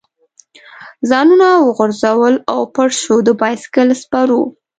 ځانونه 1.09 1.47
وغورځول 1.67 2.35
او 2.51 2.59
پټ 2.73 2.89
شو، 3.01 3.15
د 3.27 3.29
بایسکل 3.41 3.87
سپرو. 4.01 4.41